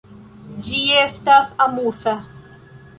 Ĝi 0.69 0.79
estas 1.03 1.55
amuza. 1.69 2.19